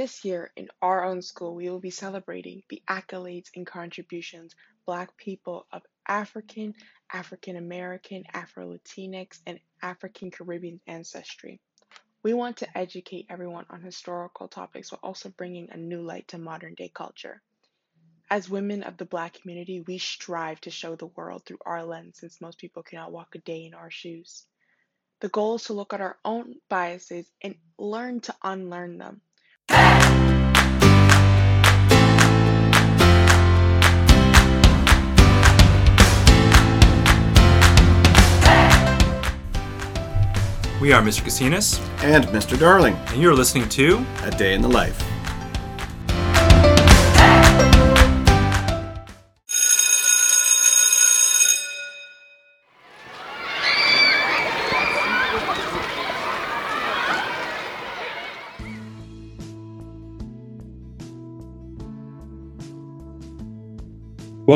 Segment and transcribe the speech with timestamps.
[0.00, 4.54] This year, in our own school, we will be celebrating the accolades and contributions
[4.86, 6.74] Black people of African,
[7.12, 11.60] African American, Afro Latinx, and African Caribbean ancestry.
[12.22, 16.38] We want to educate everyone on historical topics while also bringing a new light to
[16.38, 17.42] modern day culture.
[18.30, 22.20] As women of the Black community, we strive to show the world through our lens
[22.20, 24.46] since most people cannot walk a day in our shoes.
[25.20, 29.20] The goal is to look at our own biases and learn to unlearn them.
[40.80, 41.22] We are Mr.
[41.22, 41.78] Casinas.
[42.02, 42.58] And Mr.
[42.58, 42.94] Darling.
[43.08, 45.09] And you're listening to A Day in the Life.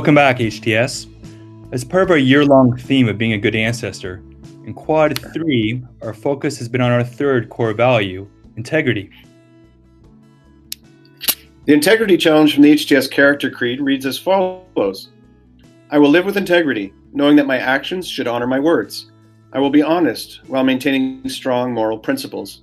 [0.04, 1.06] Welcome back, HTS.
[1.72, 4.22] As part of our year long theme of being a good ancestor,
[4.66, 9.10] in Quad 3, our focus has been on our third core value integrity.
[11.64, 15.08] The integrity challenge from the HTS Character Creed reads as follows
[15.88, 19.10] I will live with integrity, knowing that my actions should honor my words.
[19.54, 22.62] I will be honest while maintaining strong moral principles.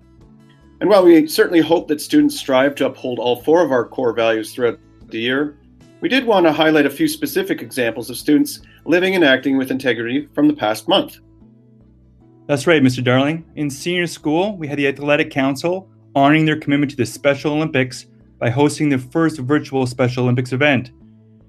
[0.79, 4.13] And while we certainly hope that students strive to uphold all four of our core
[4.13, 5.57] values throughout the year,
[6.01, 9.69] we did want to highlight a few specific examples of students living and acting with
[9.69, 11.19] integrity from the past month.
[12.47, 13.03] That's right, Mr.
[13.03, 13.45] Darling.
[13.55, 18.07] In senior school, we had the Athletic Council honoring their commitment to the Special Olympics
[18.39, 20.91] by hosting the first virtual Special Olympics event.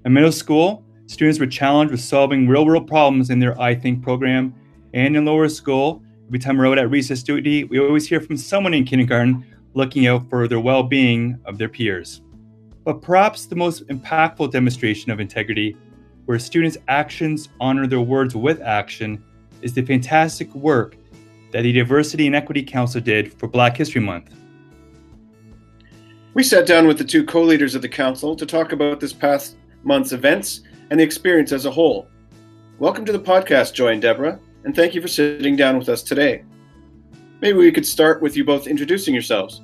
[0.05, 4.03] In middle school, students were challenged with solving real world problems in their I Think
[4.03, 4.53] program.
[4.93, 8.37] And in lower school, every time we're out at recess duty, we always hear from
[8.37, 9.43] someone in kindergarten
[9.73, 12.22] looking out for the well being of their peers.
[12.83, 15.77] But perhaps the most impactful demonstration of integrity,
[16.25, 19.23] where students' actions honor their words with action,
[19.61, 20.97] is the fantastic work
[21.51, 24.31] that the Diversity and Equity Council did for Black History Month.
[26.33, 29.13] We sat down with the two co leaders of the Council to talk about this
[29.13, 32.07] past month's events and the experience as a whole.
[32.79, 36.03] Welcome to the podcast, Joy and Deborah, and thank you for sitting down with us
[36.03, 36.43] today.
[37.39, 39.61] Maybe we could start with you both introducing yourselves.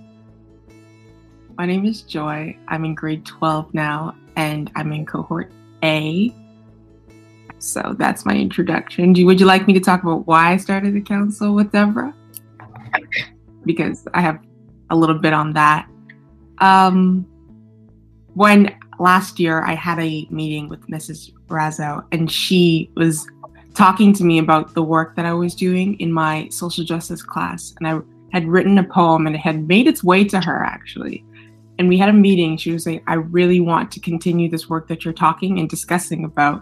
[1.59, 2.55] My name is Joy.
[2.69, 5.51] I'm in grade 12 now, and I'm in cohort
[5.83, 6.33] A.
[7.57, 9.11] So that's my introduction.
[9.11, 12.15] Do, would you like me to talk about why I started the council with Deborah?
[13.65, 14.39] Because I have
[14.89, 15.89] a little bit on that.
[16.59, 17.27] Um,
[18.35, 21.33] when last year I had a meeting with Mrs.
[21.47, 23.27] Razzo, and she was
[23.73, 27.75] talking to me about the work that I was doing in my social justice class,
[27.81, 27.99] and I
[28.31, 31.25] had written a poem, and it had made its way to her actually
[31.79, 32.57] and we had a meeting.
[32.57, 36.25] She was like, I really want to continue this work that you're talking and discussing
[36.25, 36.61] about.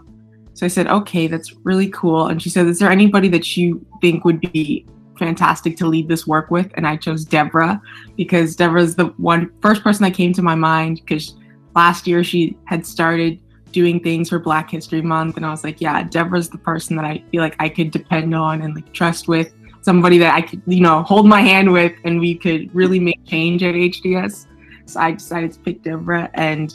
[0.54, 2.28] So I said, okay, that's really cool.
[2.28, 4.86] And she said, Is there anybody that you think would be
[5.18, 6.70] fantastic to lead this work with?
[6.74, 7.82] And I chose Deborah
[8.16, 11.34] because Deborah's the one first person that came to my mind because
[11.74, 13.40] last year she had started
[13.72, 15.36] doing things for Black History Month.
[15.36, 18.34] And I was like, yeah, Deborah's the person that I feel like I could depend
[18.34, 19.52] on and like trust with.
[19.82, 23.24] Somebody that I could, you know, hold my hand with and we could really make
[23.24, 24.46] change at HTS.
[24.88, 26.30] So I decided to pick Deborah.
[26.34, 26.74] And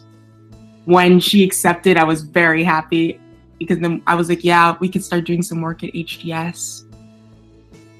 [0.85, 3.19] when she accepted, I was very happy
[3.57, 6.83] because then I was like, yeah, we could start doing some work at HTS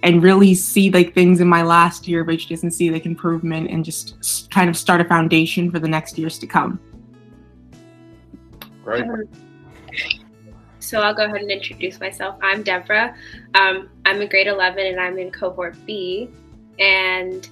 [0.04, 3.70] and really see like things in my last year of HTS and see like improvement
[3.70, 6.80] and just kind of start a foundation for the next years to come.
[8.84, 9.06] Right.
[10.80, 12.38] So I'll go ahead and introduce myself.
[12.44, 13.16] I'm Deborah.
[13.56, 16.30] Um, I'm in grade 11 and I'm in cohort B.
[16.78, 17.48] And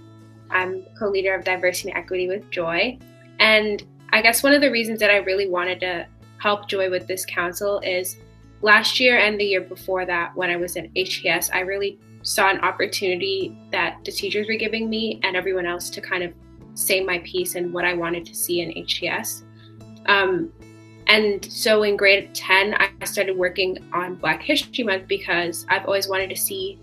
[0.52, 2.98] I'm co leader of diversity and equity with Joy.
[3.40, 6.06] And I guess one of the reasons that I really wanted to
[6.38, 8.18] help Joy with this council is
[8.62, 12.50] last year and the year before that, when I was at HTS, I really saw
[12.50, 16.34] an opportunity that the teachers were giving me and everyone else to kind of
[16.76, 19.44] say my piece and what I wanted to see in HTS.
[20.06, 20.52] Um,
[21.08, 26.08] and so in grade 10, I started working on Black History Month because I've always
[26.08, 26.80] wanted to see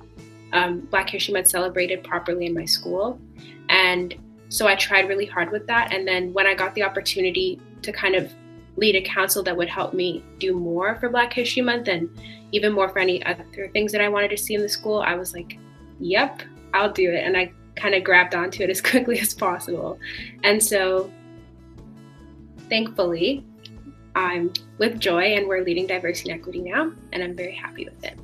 [0.53, 3.21] um, Black History Month celebrated properly in my school.
[3.69, 4.15] And
[4.49, 5.93] so I tried really hard with that.
[5.93, 8.33] And then when I got the opportunity to kind of
[8.77, 12.09] lead a council that would help me do more for Black History Month and
[12.53, 15.15] even more for any other things that I wanted to see in the school, I
[15.15, 15.59] was like,
[15.99, 16.43] yep,
[16.73, 17.25] I'll do it.
[17.25, 19.99] And I kind of grabbed onto it as quickly as possible.
[20.45, 21.11] And so
[22.69, 23.45] thankfully,
[24.15, 28.03] I'm with Joy and we're leading diversity and equity now, and I'm very happy with
[28.05, 28.19] it.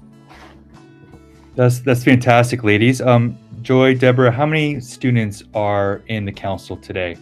[1.56, 3.01] That's that's fantastic, ladies.
[3.01, 7.17] Um, Joy, Deborah, how many students are in the council today?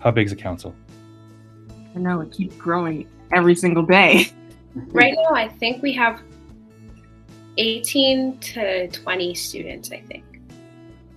[0.00, 0.74] How big is the council?
[1.94, 4.28] I know it keeps growing every single day.
[4.92, 6.22] Right now, I think we have
[7.56, 10.40] 18 to 20 students, I think.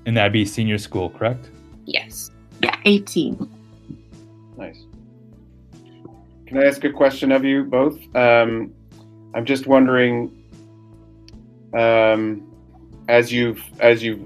[0.08, 1.52] And that'd be senior school, correct?
[1.86, 2.32] Yes.
[2.64, 3.48] Yeah, 18.
[4.58, 4.86] Nice.
[6.48, 8.00] Can I ask a question of you both?
[8.16, 8.74] Um,
[9.36, 10.43] I'm just wondering,
[11.76, 12.50] um,
[13.08, 14.22] as you've as you've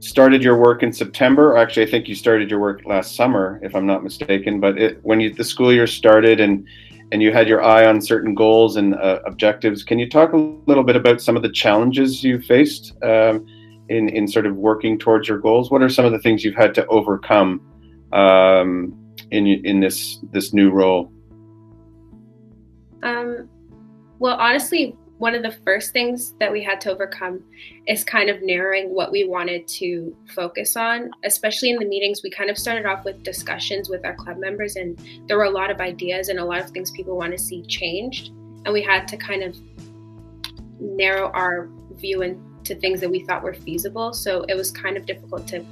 [0.00, 3.74] started your work in September, actually, I think you started your work last summer, if
[3.74, 4.60] I'm not mistaken.
[4.60, 6.66] But it, when you, the school year started and
[7.12, 10.36] and you had your eye on certain goals and uh, objectives, can you talk a
[10.36, 13.46] little bit about some of the challenges you faced um,
[13.88, 15.70] in in sort of working towards your goals?
[15.70, 17.60] What are some of the things you've had to overcome
[18.12, 18.94] um,
[19.30, 21.12] in in this this new role?
[23.02, 23.48] Um,
[24.18, 27.40] well, honestly, one of the first things that we had to overcome
[27.86, 32.24] is kind of narrowing what we wanted to focus on, especially in the meetings.
[32.24, 35.50] We kind of started off with discussions with our club members, and there were a
[35.50, 38.30] lot of ideas and a lot of things people want to see changed.
[38.64, 39.56] And we had to kind of
[40.80, 44.12] narrow our view into things that we thought were feasible.
[44.12, 45.64] So it was kind of difficult to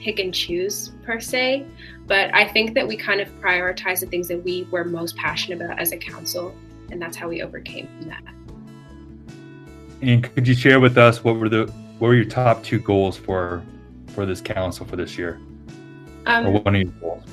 [0.00, 1.66] pick and choose per se.
[2.06, 5.62] But I think that we kind of prioritized the things that we were most passionate
[5.62, 6.54] about as a council,
[6.90, 8.22] and that's how we overcame that.
[10.02, 11.66] And could you share with us what were the
[11.98, 13.62] what were your top two goals for
[14.08, 15.40] for this council for this year,
[16.26, 17.24] Um, or one of your goals?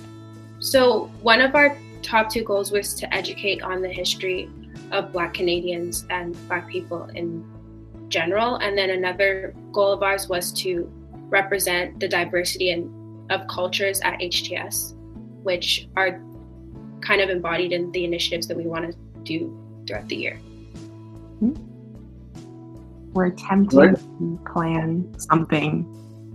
[0.59, 4.49] So, one of our top two goals was to educate on the history
[4.91, 7.43] of Black Canadians and Black people in
[8.07, 8.57] general.
[8.57, 10.91] And then another goal of ours was to
[11.29, 14.95] represent the diversity and of cultures at HTS,
[15.43, 16.21] which are
[17.01, 19.55] kind of embodied in the initiatives that we want to do
[19.87, 20.39] throughout the year.
[23.13, 23.95] We're attempting Right.
[23.95, 25.85] to plan something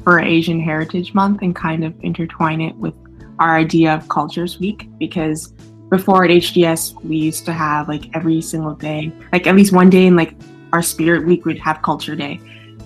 [0.03, 2.94] for Asian Heritage Month and kind of intertwine it with
[3.38, 5.53] our idea of Cultures Week because
[5.91, 9.91] before at HTS we used to have like every single day, like at least one
[9.91, 10.35] day in like
[10.73, 12.41] our Spirit Week we'd have Culture Day,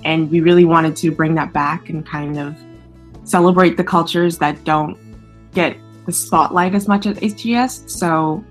[0.04, 2.54] and we really wanted to bring that back and kind of
[3.24, 4.96] celebrate the cultures that don't
[5.54, 5.76] get
[6.06, 7.88] the spotlight as much as HTS.
[7.90, 8.44] So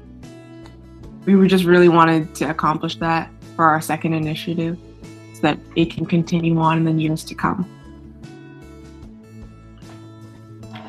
[1.25, 4.77] we were just really wanted to accomplish that for our second initiative
[5.37, 7.69] so that it can continue on in the years to come.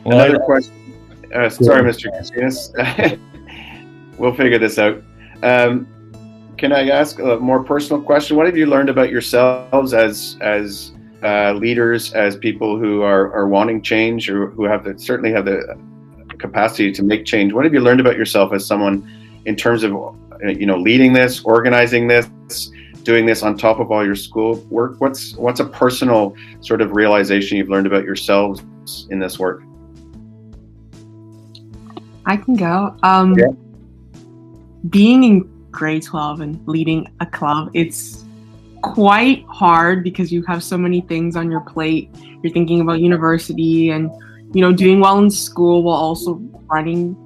[0.07, 0.75] Well, Another question.
[1.35, 2.11] Uh, sorry, Mr.
[2.11, 3.21] Casillas.
[4.19, 5.03] we'll figure this out.
[5.43, 5.87] Um,
[6.57, 8.39] can I ask a more personal question?
[8.39, 10.93] What have you learned about yourselves as as
[11.23, 15.45] uh, leaders, as people who are, are wanting change or who have the, certainly have
[15.45, 15.79] the
[16.39, 17.53] capacity to make change?
[17.53, 19.07] What have you learned about yourself as someone
[19.45, 22.71] in terms of uh, you know leading this, organizing this,
[23.09, 24.97] doing this on top of all your school work?
[24.99, 28.63] What's what's a personal sort of realization you've learned about yourselves
[29.09, 29.63] in this work?
[32.27, 32.95] I can go.
[33.03, 33.47] Um, Yeah.
[34.91, 38.25] Being in grade 12 and leading a club, it's
[38.83, 42.11] quite hard because you have so many things on your plate.
[42.43, 44.11] You're thinking about university and,
[44.55, 46.35] you know, doing well in school while also
[46.71, 47.17] running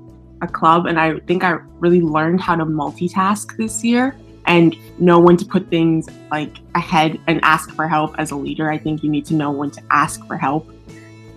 [0.43, 0.87] a club.
[0.87, 5.45] And I think I really learned how to multitask this year and know when to
[5.45, 8.71] put things like ahead and ask for help as a leader.
[8.71, 10.71] I think you need to know when to ask for help.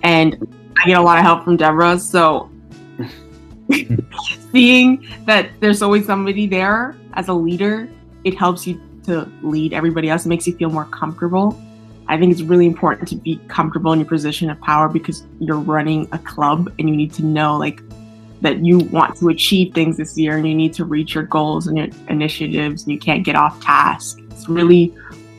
[0.03, 0.35] And
[0.81, 1.99] I get a lot of help from Deborah.
[1.99, 2.49] So
[4.51, 7.89] seeing that there's always somebody there as a leader,
[8.23, 10.25] it helps you to lead everybody else.
[10.25, 11.59] It makes you feel more comfortable.
[12.07, 15.59] I think it's really important to be comfortable in your position of power because you're
[15.59, 17.84] running a club and you need to know like
[18.45, 21.65] that you want to achieve things this year and you need to reach your goals
[21.65, 24.19] and your initiatives and you can't get off task.
[24.29, 24.95] It's really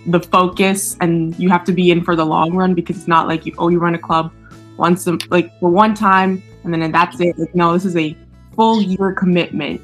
[0.06, 3.28] the focus and you have to be in for the long run because it's not
[3.28, 4.32] like you oh you run a club
[4.76, 7.38] once a, like for one time and then that's it.
[7.38, 8.16] Like no, this is a
[8.56, 9.80] full year commitment.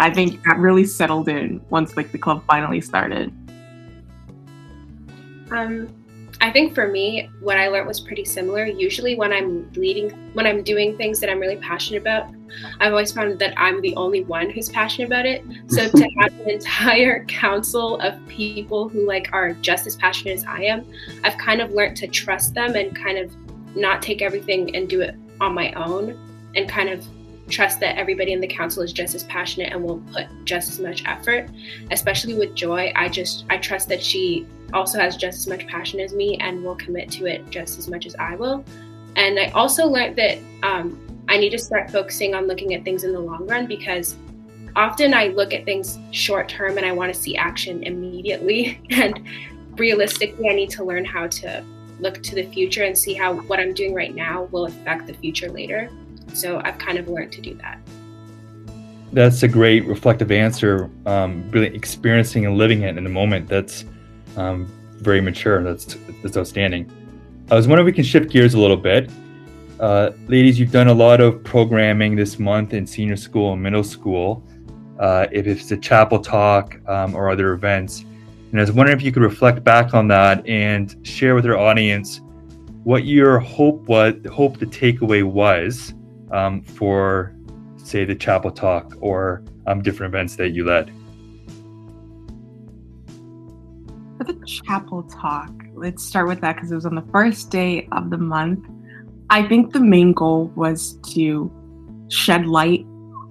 [0.00, 3.32] I think that really settled in once like the club finally started.
[5.52, 5.88] Um,
[6.42, 8.66] I think for me, what I learned was pretty similar.
[8.66, 12.34] Usually, when I'm leading, when I'm doing things that I'm really passionate about,
[12.80, 15.44] I've always found that I'm the only one who's passionate about it.
[15.68, 20.44] So to have an entire council of people who like are just as passionate as
[20.44, 20.84] I am,
[21.22, 23.32] I've kind of learned to trust them and kind of
[23.76, 26.18] not take everything and do it on my own,
[26.56, 27.06] and kind of
[27.48, 30.80] trust that everybody in the council is just as passionate and will put just as
[30.80, 31.48] much effort.
[31.92, 36.00] Especially with Joy, I just I trust that she also has just as much passion
[36.00, 38.64] as me and will commit to it just as much as I will.
[39.16, 40.98] And I also learned that um,
[41.28, 44.16] I need to start focusing on looking at things in the long run because
[44.74, 48.80] often I look at things short term and I want to see action immediately.
[48.90, 49.26] And
[49.78, 51.64] realistically, I need to learn how to
[51.98, 55.14] look to the future and see how what I'm doing right now will affect the
[55.14, 55.90] future later.
[56.34, 57.78] So I've kind of learned to do that.
[59.12, 60.90] That's a great reflective answer.
[61.06, 63.48] Um, really experiencing and living it in the moment.
[63.48, 63.84] That's
[64.36, 65.62] um, very mature.
[65.62, 66.90] That's that's outstanding.
[67.50, 69.10] I was wondering if we can shift gears a little bit.
[69.80, 73.82] Uh, ladies, you've done a lot of programming this month in senior school and middle
[73.82, 74.46] school.
[74.98, 78.04] Uh, if it's a chapel talk um, or other events,
[78.52, 81.56] and I was wondering if you could reflect back on that and share with our
[81.56, 82.20] audience
[82.84, 85.94] what your hope was, hope the takeaway was
[86.30, 87.34] um, for,
[87.76, 90.92] say, the chapel talk or um, different events that you led.
[94.24, 98.08] The chapel talk, let's start with that because it was on the first day of
[98.08, 98.64] the month.
[99.30, 101.50] I think the main goal was to
[102.08, 102.86] shed light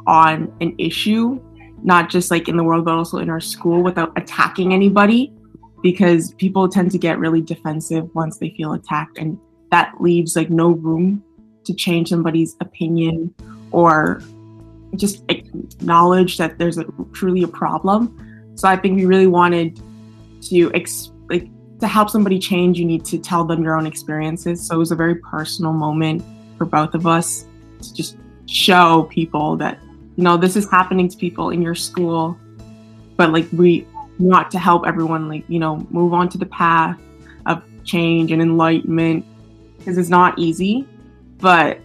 [0.05, 1.41] on an issue,
[1.81, 5.33] not just like in the world, but also in our school without attacking anybody,
[5.81, 9.17] because people tend to get really defensive once they feel attacked.
[9.17, 9.39] And
[9.71, 11.23] that leaves like no room
[11.63, 13.33] to change somebody's opinion
[13.71, 14.21] or
[14.97, 18.53] just acknowledge that there's a, truly a problem.
[18.55, 19.81] So I think we really wanted
[20.49, 21.47] to ex- like
[21.79, 24.65] to help somebody change, you need to tell them your own experiences.
[24.65, 26.23] So it was a very personal moment
[26.57, 27.45] for both of us
[27.81, 29.79] to just show people that
[30.15, 32.37] you know this is happening to people in your school,
[33.17, 33.87] but like we
[34.19, 36.99] want to help everyone like you know move on to the path
[37.45, 39.25] of change and enlightenment
[39.77, 40.87] because it's not easy.
[41.37, 41.79] But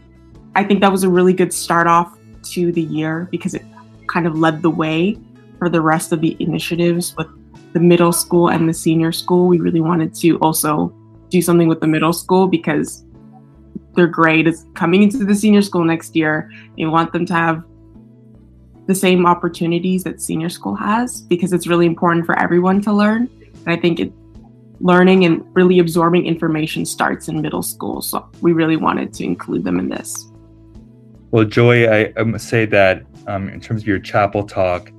[0.55, 2.19] I think that was a really good start off
[2.51, 3.63] to the year because it
[4.07, 5.19] kind of led the way
[5.59, 7.29] for the rest of the initiatives with
[7.73, 9.49] the middle school and the senior school.
[9.49, 10.95] We really wanted to also
[11.29, 13.05] do something with the middle school because
[13.95, 16.51] their grade is coming into the senior school next year.
[16.77, 17.65] We want them to have
[18.87, 23.29] the same opportunities that senior school has because it's really important for everyone to learn.
[23.67, 24.13] And I think it,
[24.81, 28.03] learning and really absorbing information starts in middle school.
[28.03, 30.31] So we really wanted to include them in this.
[31.31, 34.93] Well, Joy, I, I must say that um, in terms of your chapel talk,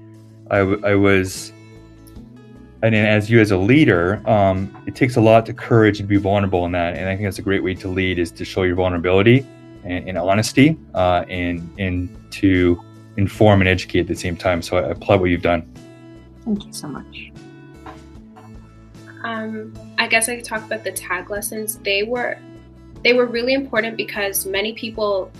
[0.52, 1.54] I, w- I was,
[2.84, 6.18] and as you as a leader, um, it takes a lot of courage to be
[6.18, 6.96] vulnerable in that.
[6.96, 9.46] And I think that's a great way to lead is to show your vulnerability
[9.84, 12.80] and, and honesty uh, and, and to
[13.18, 14.62] inform and educate at the same time.
[14.62, 15.68] So I applaud what you've done.
[16.46, 17.32] Thank you so much.
[19.24, 21.78] Um, I guess I could talk about the tag lessons.
[21.80, 22.38] They were
[23.04, 25.32] they were really important because many people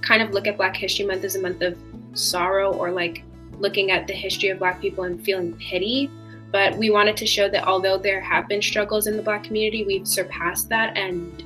[0.00, 1.76] kind of look at Black History Month as a month of
[2.12, 3.22] sorrow or like
[3.58, 6.10] looking at the history of Black people and feeling pity.
[6.54, 9.84] But we wanted to show that although there have been struggles in the Black community,
[9.84, 10.96] we've surpassed that.
[10.96, 11.42] And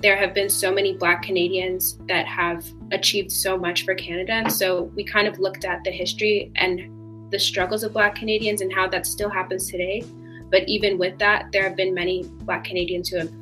[0.00, 4.48] there have been so many Black Canadians that have achieved so much for Canada.
[4.48, 8.72] So we kind of looked at the history and the struggles of Black Canadians and
[8.72, 10.04] how that still happens today.
[10.48, 13.32] But even with that, there have been many Black Canadians who have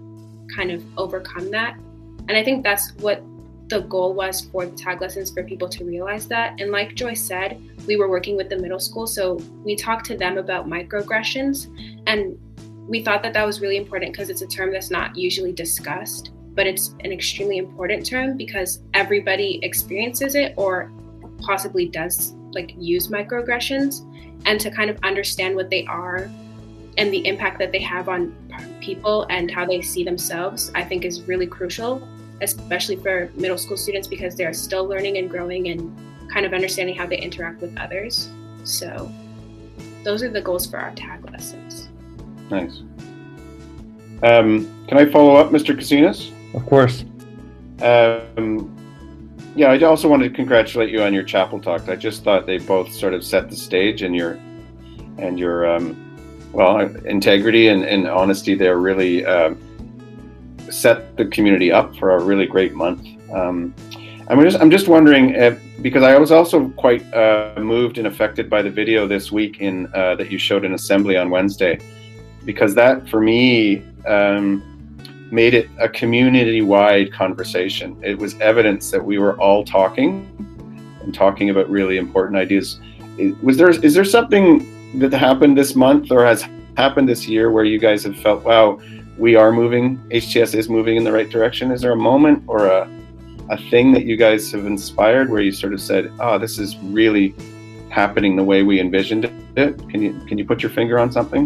[0.57, 1.77] kind of overcome that.
[2.31, 3.23] And I think that's what
[3.69, 6.59] the goal was for the tag lessons for people to realize that.
[6.59, 7.61] And like Joy said,
[7.91, 11.67] we were working with the middle school, so we talked to them about microaggressions,
[12.07, 12.39] and
[12.89, 16.31] we thought that that was really important because it's a term that's not usually discussed,
[16.55, 20.93] but it's an extremely important term because everybody experiences it or
[21.41, 24.07] possibly does like use microaggressions,
[24.47, 26.31] and to kind of understand what they are
[26.97, 28.33] and the impact that they have on
[28.81, 32.07] people and how they see themselves, I think is really crucial
[32.43, 35.95] especially for middle school students because they're still learning and growing and
[36.33, 38.31] kind of understanding how they interact with others.
[38.65, 39.11] So
[40.05, 41.89] those are the goals for our tag lessons.
[42.51, 42.83] Nice.
[44.23, 45.77] Um, can I follow up, Mr.
[45.77, 46.33] Casinas?
[46.55, 47.05] Of course.
[47.83, 48.77] Um,
[49.55, 51.89] yeah, I also wanted to congratulate you on your chapel talk.
[51.89, 54.39] I just thought they both sort of set the stage, and your
[55.19, 55.97] and your um,
[56.53, 59.59] well integrity and, and honesty there really um,
[60.71, 63.07] set the community up for a really great month.
[63.33, 63.75] Um,
[64.29, 68.51] I'm just I'm just wondering if, because I was also quite uh, moved and affected
[68.51, 71.79] by the video this week in uh, that you showed in assembly on Wednesday,
[72.45, 74.63] because that for me um,
[75.31, 77.97] made it a community-wide conversation.
[78.03, 80.27] It was evidence that we were all talking
[81.03, 82.81] and talking about really important ideas.
[83.43, 86.47] Was there is there something that happened this month or has
[86.77, 88.81] happened this year where you guys have felt wow?
[89.21, 91.71] we are moving, HTS is moving in the right direction.
[91.71, 92.89] Is there a moment or a,
[93.51, 96.77] a thing that you guys have inspired where you sort of said, oh, this is
[96.79, 97.35] really
[97.91, 99.25] happening the way we envisioned
[99.57, 99.89] it?
[99.89, 101.45] Can you, can you put your finger on something?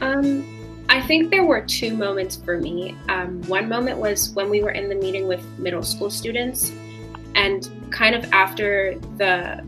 [0.00, 2.96] Um, I think there were two moments for me.
[3.08, 6.72] Um, one moment was when we were in the meeting with middle school students,
[7.36, 9.64] and kind of after the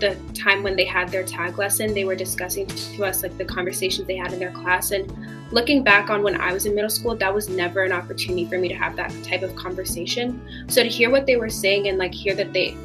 [0.00, 3.44] the time when they had their tag lesson, they were discussing to us like the
[3.44, 4.90] conversations they had in their class.
[4.90, 5.12] And
[5.52, 8.58] looking back on when I was in middle school, that was never an opportunity for
[8.58, 10.40] me to have that type of conversation.
[10.68, 12.76] So to hear what they were saying and like hear that they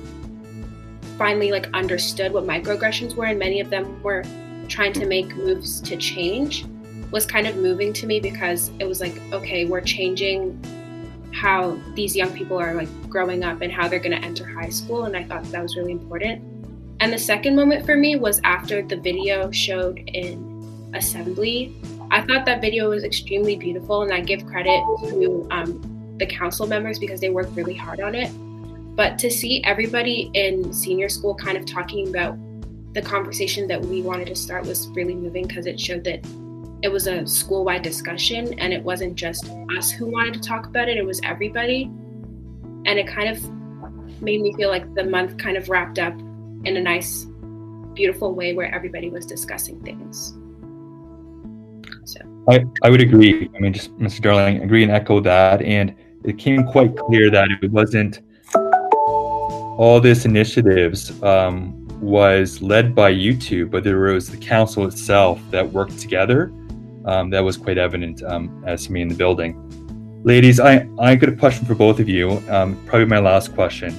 [1.18, 4.24] finally like understood what microaggressions were and many of them were
[4.68, 6.66] trying to make moves to change
[7.12, 10.60] was kind of moving to me because it was like, okay, we're changing
[11.34, 14.70] how these young people are like growing up and how they're going to enter high
[14.70, 15.04] school.
[15.04, 16.42] And I thought that was really important.
[17.06, 21.78] And the second moment for me was after the video showed in assembly.
[22.10, 26.66] I thought that video was extremely beautiful, and I give credit to um, the council
[26.66, 28.32] members because they worked really hard on it.
[28.96, 32.40] But to see everybody in senior school kind of talking about
[32.96, 36.26] the conversation that we wanted to start was really moving because it showed that
[36.82, 39.48] it was a school wide discussion and it wasn't just
[39.78, 41.84] us who wanted to talk about it, it was everybody.
[41.84, 46.20] And it kind of made me feel like the month kind of wrapped up
[46.66, 47.26] in a nice,
[47.94, 50.34] beautiful way where everybody was discussing things.
[52.06, 52.20] So
[52.50, 53.50] I, I would agree.
[53.56, 54.22] I mean, just Mr.
[54.22, 55.62] Darling, agree and echo that.
[55.62, 58.22] And it came quite clear that it wasn't
[59.78, 65.72] all this initiatives um, was led by YouTube, but there was the council itself that
[65.72, 66.52] worked together.
[67.06, 69.62] Um, that was quite evident um, as to me in the building.
[70.24, 72.42] Ladies, I, I got a question for both of you.
[72.50, 73.94] Um, probably my last question.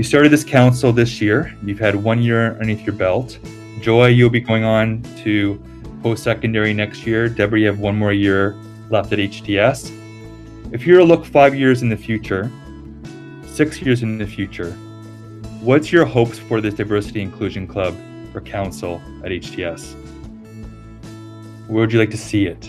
[0.00, 1.54] You started this council this year.
[1.62, 3.38] You've had one year underneath your belt.
[3.82, 5.62] Joy, you'll be going on to
[6.02, 7.28] post secondary next year.
[7.28, 8.56] Deborah, you have one more year
[8.88, 9.92] left at HTS.
[10.72, 12.50] If you were to look five years in the future,
[13.44, 14.72] six years in the future,
[15.60, 17.94] what's your hopes for this diversity inclusion club
[18.34, 19.92] or council at HTS?
[21.68, 22.68] Where would you like to see it?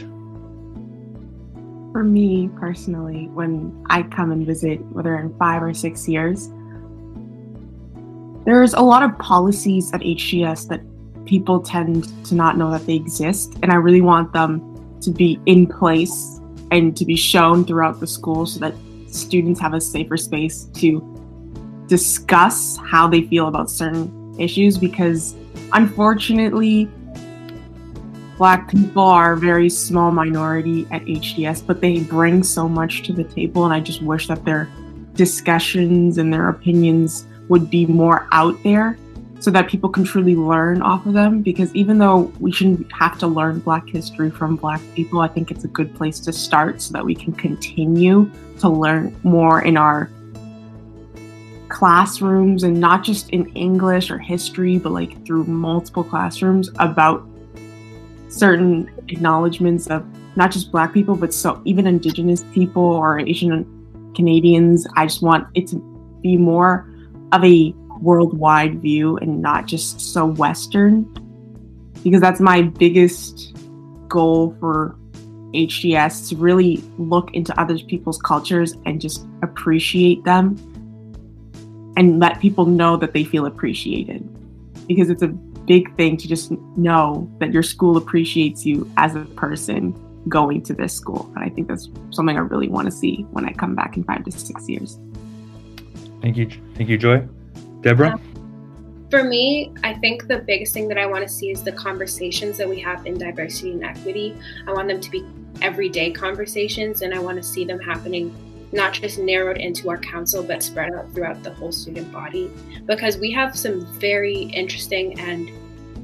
[1.93, 6.49] For me personally, when I come and visit, whether in five or six years,
[8.45, 10.81] there's a lot of policies at HTS that
[11.25, 13.57] people tend to not know that they exist.
[13.61, 14.67] And I really want them
[15.01, 16.39] to be in place
[16.71, 18.73] and to be shown throughout the school so that
[19.07, 21.01] students have a safer space to
[21.87, 25.35] discuss how they feel about certain issues because
[25.73, 26.85] unfortunately
[28.37, 33.11] black people are a very small minority at HTS but they bring so much to
[33.11, 34.71] the table and I just wish that their
[35.15, 38.97] discussions and their opinions would be more out there
[39.41, 41.41] so that people can truly learn off of them.
[41.41, 45.51] Because even though we shouldn't have to learn Black history from Black people, I think
[45.51, 49.75] it's a good place to start so that we can continue to learn more in
[49.75, 50.09] our
[51.67, 57.27] classrooms and not just in English or history, but like through multiple classrooms about
[58.29, 60.05] certain acknowledgments of
[60.37, 63.65] not just Black people, but so even Indigenous people or Asian
[64.15, 64.87] Canadians.
[64.95, 65.75] I just want it to
[66.21, 66.87] be more
[67.31, 71.03] of a worldwide view and not just so Western,
[72.03, 73.55] because that's my biggest
[74.07, 74.95] goal for
[75.53, 80.55] HTS to really look into other people's cultures and just appreciate them
[81.97, 84.27] and let people know that they feel appreciated.
[84.87, 89.21] Because it's a big thing to just know that your school appreciates you as a
[89.21, 89.93] person
[90.27, 91.31] going to this school.
[91.35, 94.03] And I think that's something I really want to see when I come back in
[94.03, 94.99] five to six years.
[96.21, 96.49] Thank you.
[96.75, 97.27] Thank you, Joy.
[97.81, 98.13] Deborah?
[98.13, 101.73] Um, for me, I think the biggest thing that I want to see is the
[101.73, 104.37] conversations that we have in diversity and equity.
[104.67, 105.25] I want them to be
[105.61, 108.33] everyday conversations, and I want to see them happening
[108.71, 112.49] not just narrowed into our council, but spread out throughout the whole student body.
[112.85, 115.51] Because we have some very interesting and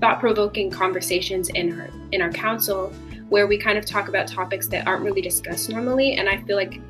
[0.01, 2.93] thought-provoking conversations in our in our council
[3.30, 6.56] where we kind of talk about topics that aren't really discussed normally, and I feel
[6.56, 6.82] like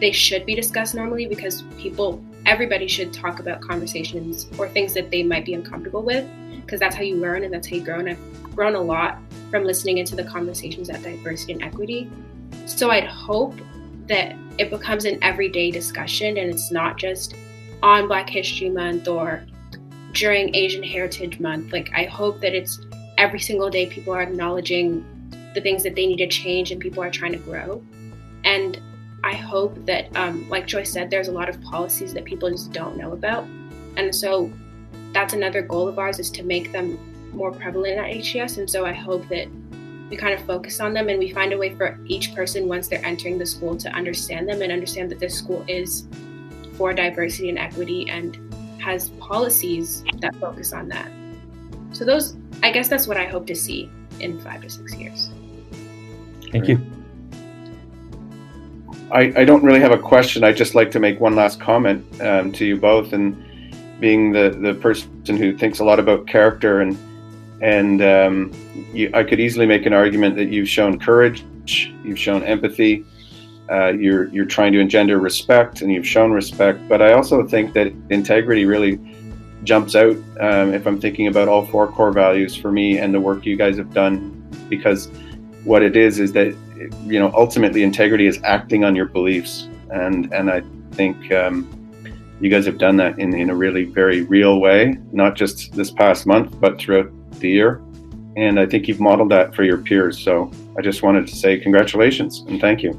[0.00, 5.10] they should be discussed normally because people everybody should talk about conversations or things that
[5.10, 6.28] they might be uncomfortable with
[6.62, 7.98] because that's how you learn and that's how you grow.
[7.98, 9.18] And I've grown a lot
[9.50, 12.10] from listening into the conversations at diversity and equity.
[12.66, 13.54] So I'd hope
[14.06, 17.34] that it becomes an everyday discussion and it's not just
[17.82, 19.46] on Black History Month or
[20.12, 21.72] during Asian Heritage Month.
[21.72, 22.80] Like, I hope that it's
[23.16, 25.04] every single day people are acknowledging
[25.54, 27.82] the things that they need to change and people are trying to grow.
[28.44, 28.80] And
[29.24, 32.72] I hope that, um, like Joy said, there's a lot of policies that people just
[32.72, 33.44] don't know about.
[33.96, 34.50] And so
[35.12, 36.98] that's another goal of ours is to make them
[37.32, 38.58] more prevalent at HTS.
[38.58, 39.48] And so I hope that
[40.08, 42.88] we kind of focus on them and we find a way for each person once
[42.88, 46.06] they're entering the school to understand them and understand that this school is
[46.76, 48.38] for diversity and equity and
[48.80, 51.10] has policies that focus on that.
[51.92, 55.30] So those, I guess that's what I hope to see in five to six years.
[56.50, 56.80] Thank you.
[59.10, 60.44] I, I don't really have a question.
[60.44, 63.12] I'd just like to make one last comment um, to you both.
[63.12, 63.44] And
[64.00, 66.96] being the, the person who thinks a lot about character and
[67.60, 68.52] and um,
[68.92, 71.44] you, I could easily make an argument that you've shown courage,
[72.04, 73.04] you've shown empathy,
[73.68, 76.88] uh, you're you're trying to engender respect, and you've shown respect.
[76.88, 79.00] But I also think that integrity really
[79.64, 83.20] jumps out um, if I'm thinking about all four core values for me and the
[83.20, 85.08] work you guys have done, because
[85.64, 86.54] what it is is that
[87.06, 90.62] you know ultimately integrity is acting on your beliefs, and and I
[90.92, 91.32] think.
[91.32, 91.74] Um,
[92.40, 95.90] you guys have done that in, in a really very real way, not just this
[95.90, 97.10] past month, but throughout
[97.40, 97.82] the year.
[98.36, 100.16] And I think you've modeled that for your peers.
[100.18, 102.92] So I just wanted to say congratulations and thank you.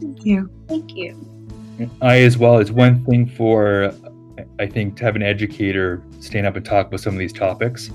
[0.00, 0.50] Thank you.
[0.68, 1.22] Thank you.
[2.00, 3.92] I, as well, it's one thing for,
[4.58, 7.90] I think, to have an educator stand up and talk about some of these topics,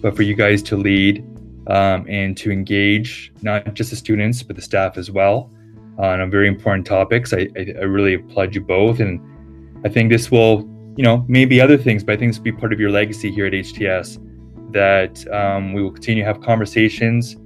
[0.00, 1.24] but for you guys to lead
[1.68, 5.50] um, and to engage not just the students, but the staff as well
[5.98, 7.32] on very important topics.
[7.32, 8.98] I, I, I really applaud you both.
[9.00, 9.20] And
[9.84, 12.52] I think this will you know, maybe other things, but I think this will be
[12.52, 14.18] part of your legacy here at HTS
[14.72, 17.36] that um, we will continue to have conversations.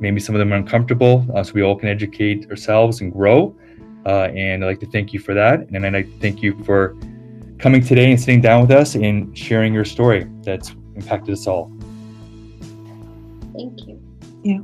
[0.00, 3.56] Maybe some of them are uncomfortable, uh, so we all can educate ourselves and grow.
[4.04, 5.60] Uh, and I'd like to thank you for that.
[5.60, 6.96] And then I thank you for
[7.58, 11.75] coming today and sitting down with us and sharing your story that's impacted us all.
[13.56, 14.00] Thank you.
[14.42, 14.58] Yeah.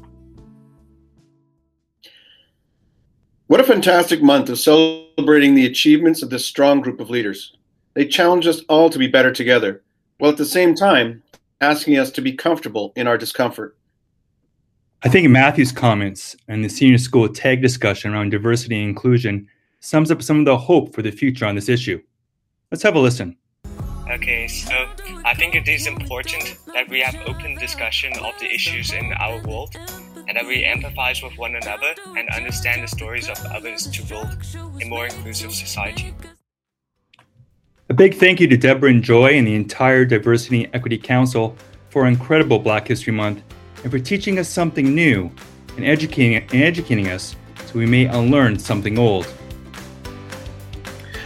[3.47, 7.57] What a fantastic month of celebrating the achievements of this strong group of leaders.
[7.95, 9.83] They challenge us all to be better together,
[10.19, 11.23] while at the same time
[11.61, 13.77] asking us to be comfortable in our discomfort.
[15.03, 19.49] I think Matthew's comments and the senior school tag discussion around diversity and inclusion
[19.81, 22.01] sums up some of the hope for the future on this issue.
[22.71, 23.37] Let's have a listen.
[24.09, 24.87] Okay, so
[25.33, 29.41] I think it is important that we have open discussion of the issues in our
[29.47, 29.75] world
[30.29, 34.29] and that we empathize with one another and understand the stories of others to build
[34.83, 36.15] a more inclusive society.
[37.89, 41.57] A big thank you to Deborah and Joy and the entire Diversity and Equity Council
[41.89, 43.43] for incredible Black History Month
[43.85, 45.31] and for teaching us something new
[45.77, 49.27] and educating, and educating us so we may unlearn something old.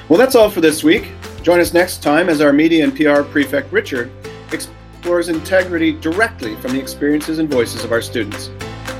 [0.08, 1.08] Well, that's all for this week.
[1.46, 4.10] Join us next time as our media and PR prefect Richard
[4.50, 8.50] explores integrity directly from the experiences and voices of our students.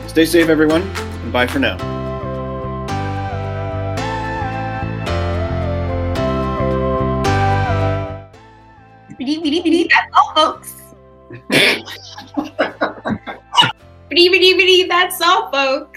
[0.07, 1.77] Stay safe, everyone, and bye for now.
[9.89, 10.83] That's all, folks.
[14.89, 15.96] That's all, folks.